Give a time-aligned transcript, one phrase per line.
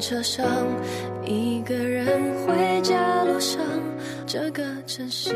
[0.00, 0.44] 车上，
[1.24, 3.60] 一个人回家路上，
[4.26, 5.32] 这个城市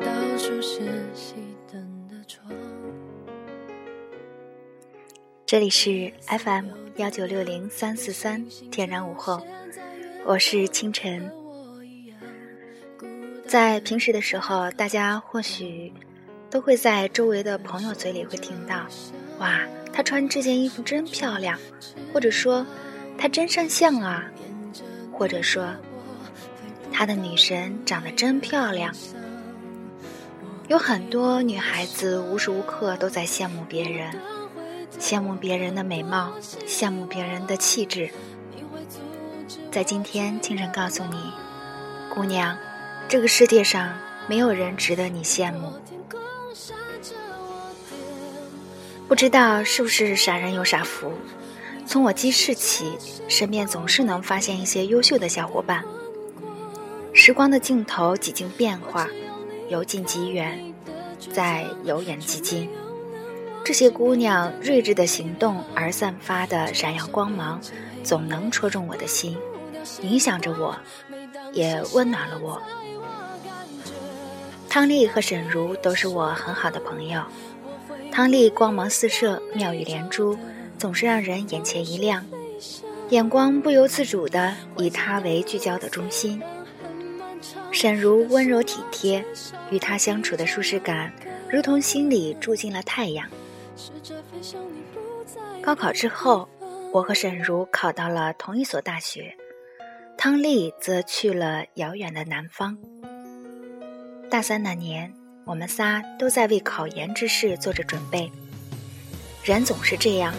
[0.00, 0.80] 到处是
[1.14, 1.34] 熄
[1.70, 2.52] 灯的窗。
[5.44, 6.66] 这里是 FM
[6.96, 9.40] 幺九六零三四三天然午后，
[10.24, 11.30] 我是清晨。
[13.46, 15.92] 在平时的时候，大家或许
[16.48, 18.86] 都会在周围的朋友嘴里会听到
[19.40, 19.60] ：“哇，
[19.92, 21.58] 她穿这件衣服真漂亮。”
[22.14, 22.64] 或者说，
[23.20, 24.22] 她真上相啊；
[25.12, 25.68] 或者说，
[26.90, 28.90] 她的女神长得真漂亮。
[30.68, 34.10] 有很多女孩子无时无刻都在羡慕别人，
[34.98, 36.32] 羡慕别人的美貌，
[36.66, 38.08] 羡慕别人的气质。
[39.70, 41.30] 在今天，清晨告诉你，
[42.08, 42.56] 姑娘，
[43.06, 43.94] 这个世界上
[44.28, 45.74] 没有人值得你羡慕。
[49.06, 51.12] 不知道是不是傻人有傻福。
[51.90, 52.96] 从我记事起，
[53.26, 55.84] 身边总是能发现一些优秀的小伙伴。
[57.12, 59.08] 时光的尽头几经变化，
[59.68, 60.72] 由近及远，
[61.32, 62.70] 再由远及近。
[63.64, 67.60] 这些姑娘睿智的行动而散发的闪耀光芒，
[68.04, 69.36] 总能戳中我的心，
[70.00, 70.78] 影响着我，
[71.52, 72.62] 也温暖了我。
[74.68, 77.20] 汤丽和沈如都是我很好的朋友。
[78.12, 80.38] 汤丽光芒四射，妙语连珠。
[80.80, 82.24] 总是让人眼前一亮，
[83.10, 86.42] 眼光不由自主地以他为聚焦的中心。
[87.70, 89.22] 沈如温柔体贴，
[89.70, 91.12] 与他相处的舒适感，
[91.50, 93.28] 如同心里住进了太阳。
[95.60, 96.48] 高考之后，
[96.92, 99.36] 我和沈如考到了同一所大学，
[100.16, 102.78] 汤丽则去了遥远的南方。
[104.30, 105.12] 大三那年，
[105.44, 108.32] 我们仨都在为考研之事做着准备。
[109.44, 110.32] 人总是这样。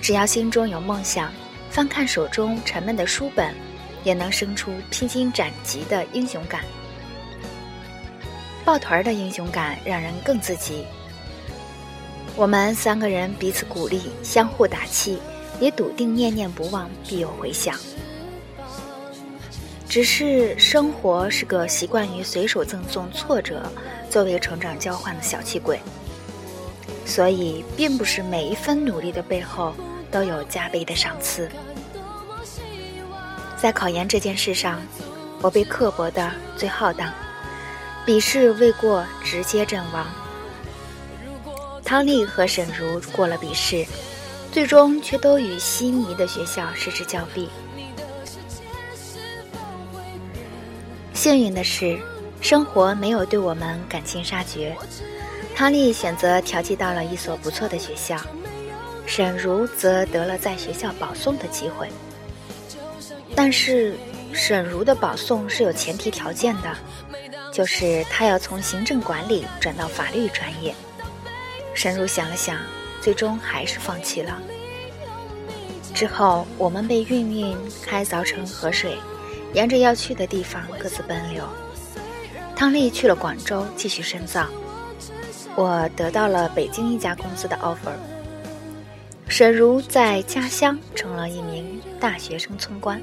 [0.00, 1.32] 只要心中有梦想，
[1.70, 3.54] 翻看手中沉闷的书本，
[4.02, 6.64] 也能生出披荆斩棘的英雄感。
[8.64, 10.84] 抱团儿的英雄感让人更自激。
[12.36, 15.18] 我们三个人彼此鼓励，相互打气，
[15.60, 17.76] 也笃定念念不忘必有回响。
[19.88, 23.70] 只是生活是个习惯于随手赠送挫折
[24.08, 25.80] 作为成长交换的小气鬼，
[27.04, 29.74] 所以并不是每一分努力的背后。
[30.10, 31.48] 都有加倍的赏赐。
[33.56, 34.80] 在考研这件事上，
[35.42, 37.12] 我被刻薄的最浩荡，
[38.06, 40.06] 笔试未过直接阵亡。
[41.84, 43.84] 汤丽和沈如过了笔试，
[44.50, 47.48] 最终却都与心仪的学校失之交臂。
[51.12, 51.98] 幸运的是，
[52.40, 54.74] 生活没有对我们赶尽杀绝，
[55.54, 58.16] 汤丽选择调剂到了一所不错的学校。
[59.10, 61.90] 沈如则得了在学校保送的机会，
[63.34, 63.96] 但是
[64.32, 66.72] 沈如的保送是有前提条件的，
[67.52, 70.72] 就是她要从行政管理转到法律专业。
[71.74, 72.56] 沈如想了想，
[73.00, 74.38] 最终还是放弃了。
[75.92, 78.96] 之后，我们被运运开凿成河水，
[79.52, 81.42] 沿着要去的地方各自奔流。
[82.54, 84.46] 汤丽去了广州继续深造，
[85.56, 88.19] 我得到了北京一家公司的 offer。
[89.30, 93.00] 沈如在家乡成了一名大学生村官，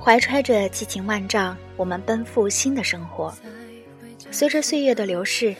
[0.00, 3.34] 怀揣着激情万丈，我们奔赴新的生活。
[4.30, 5.56] 随着岁月的流逝，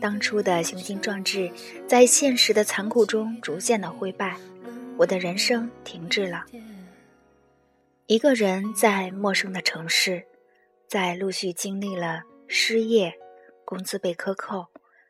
[0.00, 1.50] 当初的雄心壮志
[1.88, 4.36] 在现实的残酷中逐渐的灰败，
[4.96, 6.44] 我的人生停滞了。
[8.06, 10.24] 一个人在陌生的城市，
[10.86, 13.12] 在陆续经历了失业、
[13.64, 14.68] 工资被克扣。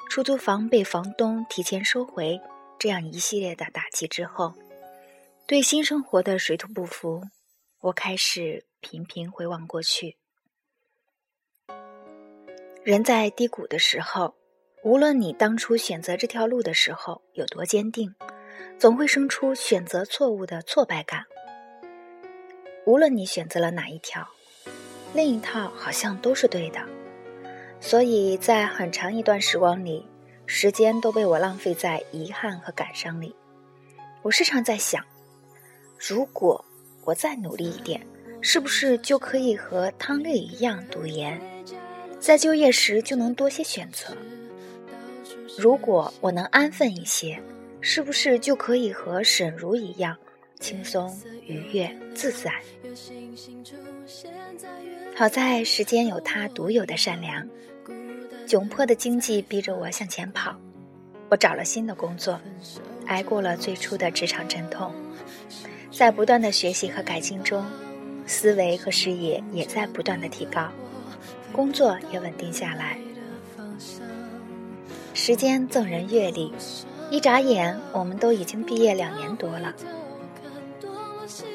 [0.09, 2.41] 出租房被房东提前收回，
[2.79, 4.55] 这样一系列的打击之后，
[5.47, 7.23] 对新生活的水土不服，
[7.81, 10.17] 我开始频频回望过去。
[12.83, 14.35] 人在低谷的时候，
[14.83, 18.15] 无论你当初选择这条路的时候有多坚定，
[18.79, 21.27] 总会生出选择错误的挫败感。
[22.87, 24.27] 无论你选择了哪一条，
[25.15, 26.81] 另一套好像都是对的。
[27.81, 30.05] 所以在很长一段时光里，
[30.47, 33.35] 时间都被我浪费在遗憾和感伤里。
[34.23, 35.05] 我时常在想，
[35.99, 36.65] 如果
[37.05, 38.05] 我再努力一点，
[38.41, 41.41] 是不是就可以和汤丽一样读研，
[42.21, 44.17] 在就业时就能多些选择？
[45.57, 47.41] 如果我能安分一些，
[47.81, 50.17] 是不是就可以和沈如一样
[50.61, 51.17] 轻松、
[51.47, 52.53] 愉悦、自在？
[55.15, 57.47] 好在时间有它独有的善良。
[58.47, 60.57] 窘迫的经济逼着我向前跑，
[61.29, 62.41] 我找了新的工作，
[63.07, 64.91] 挨过了最初的职场阵痛，
[65.93, 67.63] 在不断的学习和改进中，
[68.27, 70.69] 思维和视野也在不断的提高，
[71.53, 72.99] 工作也稳定下来。
[75.13, 76.51] 时间赠人阅历，
[77.11, 79.75] 一眨眼，我们都已经毕业两年多了。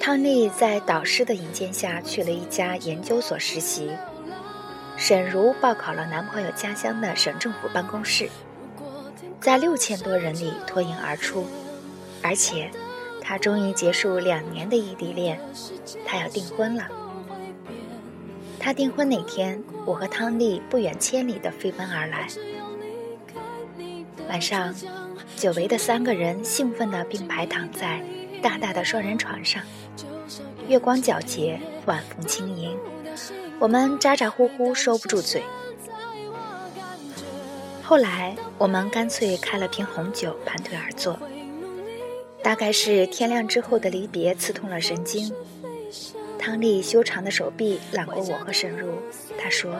[0.05, 3.89] 汤丽在导师的引荐下去了一家研究所实习，
[4.97, 8.29] 沈如报考了男朋友家乡的省政府办公室，
[9.39, 11.47] 在六千多人里脱颖而出，
[12.21, 12.69] 而且。
[13.21, 15.39] 他终于结束两年的异地恋，
[16.05, 16.85] 他要订婚了。
[18.59, 22.27] 他订婚那天，我和汤丽不远千里的飞奔而来。
[24.27, 24.75] 晚上，
[25.37, 28.03] 久违的三个人兴奋地并排躺在
[28.41, 29.63] 大大的双人床上，
[30.67, 32.77] 月光皎洁，晚风轻盈，
[33.59, 35.43] 我们咋咋呼呼收不住嘴。
[37.81, 41.19] 后来，我们干脆开了瓶红酒，盘腿而坐。
[42.41, 45.33] 大概是天亮之后的离别刺痛了神经，
[46.39, 48.93] 汤丽修长的手臂揽过我和沈如，
[49.37, 49.75] 她说：“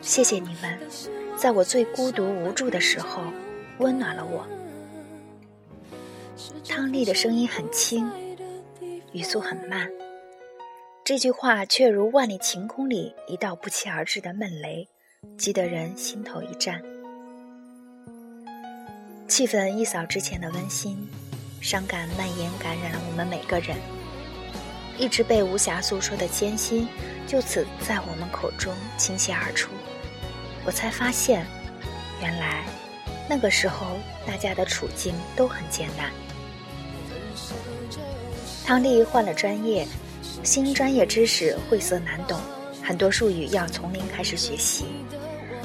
[0.00, 0.78] 谢谢你们，
[1.36, 3.22] 在我最孤独无助的时候，
[3.78, 4.46] 温暖了我。”
[6.66, 8.10] 汤丽的声音很轻，
[9.12, 9.90] 语速很慢，
[11.04, 14.88] 这句话却如万里晴空里一道不期而至的闷雷，
[15.36, 16.82] 击得人心头一颤。
[19.28, 20.96] 气氛一扫之前的温馨。
[21.60, 23.76] 伤感蔓延，感染了我们每个人。
[24.98, 26.88] 一直被无暇诉说的艰辛，
[27.26, 29.70] 就此在我们口中倾泻而出。
[30.64, 31.46] 我才发现，
[32.20, 32.64] 原来
[33.28, 36.10] 那个时候大家的处境都很艰难。
[38.72, 39.86] 汤丽换了专业，
[40.42, 42.40] 新专业知识晦涩难懂，
[42.82, 44.86] 很多术语要从零开始学习。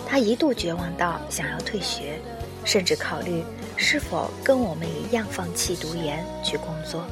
[0.06, 2.20] 他一度绝望到想要退学，
[2.66, 3.42] 甚至考虑。
[3.78, 7.08] 是否跟我们一样放弃读研去工作？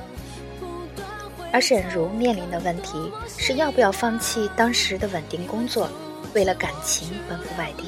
[1.54, 5.90] 而沈如面临的问题是要不要放弃当时的稳定工作，
[6.34, 7.86] 为了感情奔赴外地？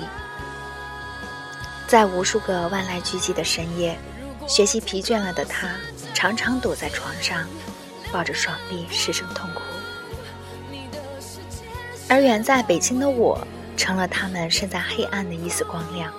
[1.90, 3.98] 在无数个万籁俱寂的深夜，
[4.48, 5.76] 学习疲倦了的他，
[6.14, 7.46] 常常躲在床上，
[8.12, 9.62] 抱着双臂失声痛哭。
[12.10, 13.46] 而远在北京的我，
[13.76, 16.14] 成了他们身在黑暗的一丝光亮。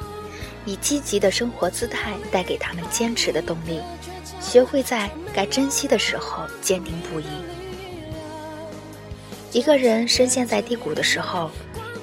[0.66, 3.80] 以积极的生活姿态带给他们坚持的动力，
[4.38, 7.24] 学会在该珍惜的时候坚定不移。
[9.50, 11.50] 一个人深陷在低谷的时候，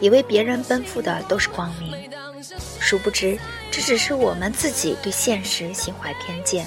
[0.01, 2.09] 以为别人奔赴的都是光明，
[2.79, 3.37] 殊不知
[3.69, 6.65] 这只是我们自己对现实心怀偏见。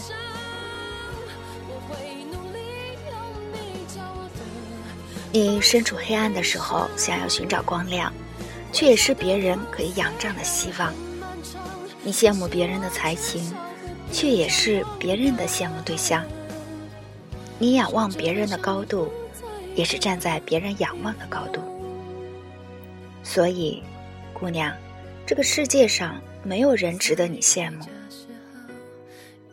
[5.30, 8.12] 你身处黑暗的时候，想要寻找光亮，
[8.72, 10.92] 却也是别人可以仰仗的希望。
[12.02, 13.52] 你羡慕别人的才情，
[14.10, 16.24] 却也是别人的羡慕对象。
[17.58, 19.12] 你仰望别人的高度，
[19.74, 21.60] 也是站在别人仰望的高度。
[23.22, 23.82] 所以，
[24.32, 24.74] 姑娘，
[25.26, 27.84] 这个世界上没有人值得你羡慕。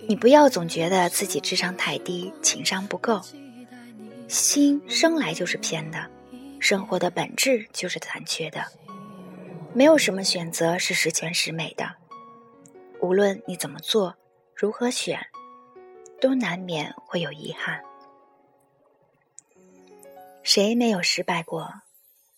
[0.08, 3.22] 你不要总觉得自己智商太低，情商不够。
[4.28, 6.10] 心生来就是偏的，
[6.60, 8.66] 生活的本质就是残缺的，
[9.74, 11.96] 没有什么选择是十全十美的。
[13.02, 14.16] 无论你怎么做，
[14.56, 15.20] 如何选，
[16.20, 17.84] 都难免会有遗憾。
[20.42, 21.72] 谁没有失败过？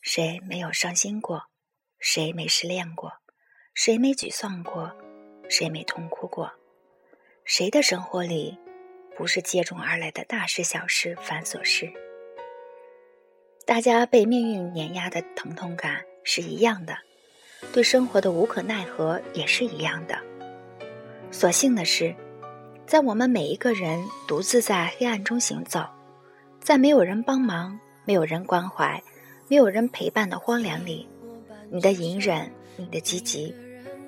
[0.02, 1.46] 谁没有伤心过？
[2.00, 3.14] 谁没失恋过？
[3.74, 4.92] 谁没沮丧过？
[5.50, 6.52] 谁没痛哭过？
[7.46, 8.58] 谁的生活里
[9.18, 11.92] 不是接踵而来的大事小事繁琐事？
[13.66, 16.96] 大家被命运碾压的疼痛感是一样的，
[17.74, 20.20] 对生活的无可奈何也是一样的。
[21.32, 22.16] 所幸的是，
[22.86, 25.86] 在我们每一个人独自在黑暗中行走，
[26.62, 29.02] 在没有人帮忙、没有人关怀、
[29.50, 31.10] 没有人陪伴的荒凉里，
[31.72, 33.54] 你的隐忍、你的积极、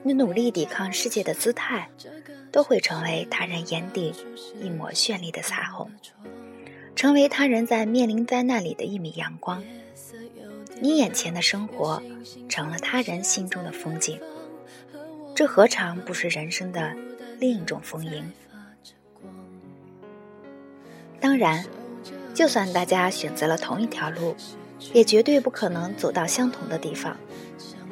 [0.03, 1.89] 你努力抵抗世界的姿态，
[2.51, 4.13] 都会成为他人眼底
[4.62, 5.91] 一抹绚丽的彩虹，
[6.96, 9.63] 成为他人在面临灾难里的一米阳光。
[10.82, 12.01] 你眼前的生活，
[12.48, 14.20] 成了他人心中的风景。
[15.36, 16.96] 这何尝不是人生的？
[17.39, 18.32] 另一种丰盈。
[21.22, 21.65] 当然，
[22.34, 24.36] 就算大家选择了同一条路，
[24.94, 27.15] 也绝对不可能走到相同的地方。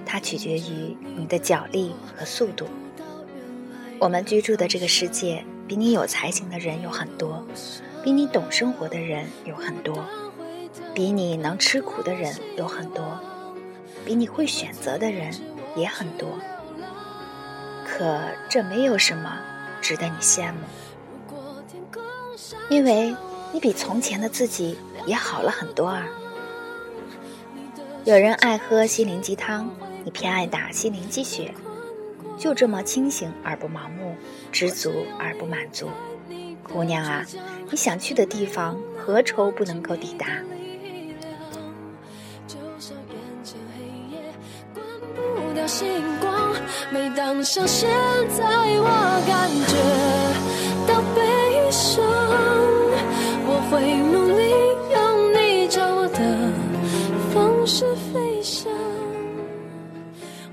[0.06, 2.66] 它取决于你的脚力和速度。
[4.00, 7.44] 我们居住的这个世界，比你有才情的人有很多，
[8.04, 10.06] 比你懂生活的人有很多，
[10.94, 13.20] 比你能吃苦的人有很多，
[14.06, 15.34] 比你会选择的人
[15.76, 16.30] 也很多。
[17.86, 19.40] 可这没有什么
[19.82, 20.60] 值得你羡慕，
[22.70, 23.16] 因为
[23.52, 24.78] 你比从前的自己
[25.08, 26.06] 也好了很多啊。
[28.06, 29.68] 有人爱喝心灵鸡汤，
[30.04, 31.52] 你偏爱打心灵鸡血，
[32.38, 34.16] 就这么清醒而不盲目，
[34.52, 35.90] 知足而不满足。
[36.64, 37.26] 姑娘啊，
[37.72, 40.28] 你想去的地方，何愁不能够抵达？
[46.90, 47.90] 每当像现
[48.30, 49.76] 在，我感觉
[50.88, 51.20] 到悲
[51.70, 52.02] 伤，
[53.46, 54.42] 我会努力
[54.94, 54.96] 用
[55.34, 56.20] 你教我的
[57.34, 58.72] 方式飞翔。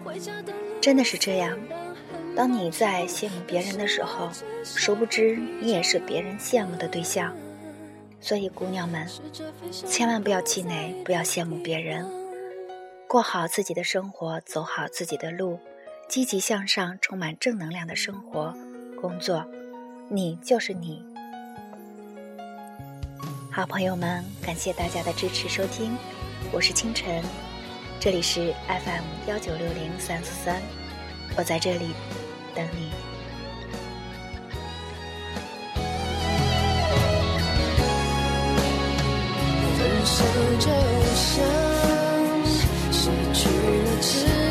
[0.04, 0.52] 回家等
[0.84, 1.58] 真的是这样，
[2.36, 4.30] 当你在羡慕别人的时候，
[4.62, 7.34] 殊不知你也是别人羡慕的对象。
[8.20, 9.08] 所以，姑娘们，
[9.72, 12.06] 千万不要气馁，不要羡慕别人，
[13.08, 15.58] 过好自己的生活，走好自己的路。
[16.06, 18.54] 积极向上、充满正能量的生活、
[19.00, 19.42] 工作，
[20.10, 21.02] 你就是你。
[23.50, 25.96] 好朋友们，感谢大家的支持收听，
[26.52, 27.24] 我是清晨，
[28.00, 30.60] 这里是 FM 幺九六零三四三，
[31.38, 31.94] 我在这里
[32.54, 32.90] 等你。
[39.78, 40.22] 分手
[40.58, 40.66] 就
[41.16, 41.32] 像
[42.92, 44.43] 失去了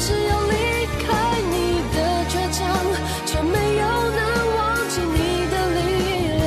[0.00, 0.54] 只有离
[1.02, 1.06] 开
[1.50, 1.54] 你
[1.92, 1.96] 的
[2.28, 2.62] 倔强，
[3.26, 4.20] 却没有能
[4.56, 5.16] 忘记你
[5.50, 5.78] 的力
[6.38, 6.46] 量，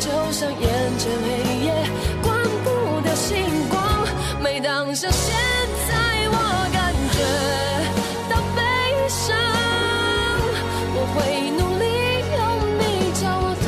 [0.00, 0.62] 就像眼
[0.98, 1.28] 前黑
[1.64, 1.68] 夜，
[2.22, 2.28] 关
[2.62, 3.28] 不掉星
[3.70, 3.80] 光，
[4.42, 5.34] 每当想现
[5.88, 5.94] 在
[6.28, 6.36] 我
[6.74, 6.78] 感
[7.16, 7.18] 觉
[8.28, 8.58] 到悲
[9.08, 9.34] 伤，
[10.94, 11.18] 我会
[11.56, 11.84] 努力
[12.36, 12.38] 用
[12.78, 12.82] 你
[13.18, 13.66] 教我的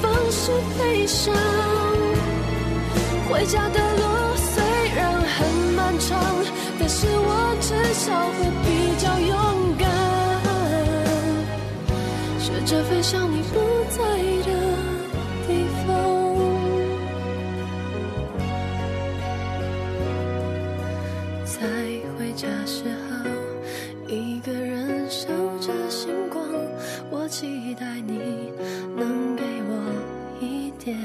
[0.00, 0.42] 方式
[0.78, 1.34] 悲伤，
[3.28, 3.89] 回家的。
[6.92, 8.66] 是我至少会比
[8.98, 9.32] 较勇
[9.78, 9.88] 敢，
[12.40, 13.54] 学着飞向你不
[13.88, 13.98] 在
[14.42, 14.50] 的
[15.46, 15.48] 地
[15.86, 15.88] 方。
[21.44, 21.56] 在
[22.18, 23.24] 回家时候，
[24.08, 25.28] 一个人守
[25.60, 26.44] 着星光，
[27.08, 28.50] 我期待你
[28.96, 29.72] 能给我
[30.40, 30.98] 一点。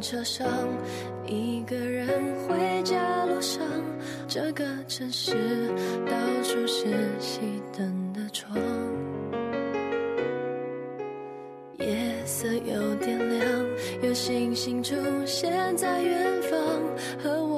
[0.00, 0.46] 车上，
[1.26, 2.08] 一个人
[2.46, 3.60] 回家路上，
[4.26, 5.32] 这个城市
[6.06, 6.86] 到处是
[7.20, 7.40] 熄
[7.76, 8.56] 灯的窗，
[11.78, 13.48] 夜色有点亮，
[14.02, 14.94] 有星星出
[15.26, 16.58] 现在远方，
[17.22, 17.57] 和我。